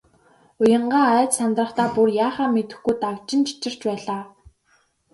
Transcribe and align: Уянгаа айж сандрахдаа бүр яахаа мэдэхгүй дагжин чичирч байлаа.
Уянгаа 0.61 1.07
айж 1.17 1.31
сандрахдаа 1.37 1.87
бүр 1.95 2.09
яахаа 2.25 2.47
мэдэхгүй 2.55 2.95
дагжин 3.01 3.41
чичирч 3.47 3.79
байлаа. 3.89 4.21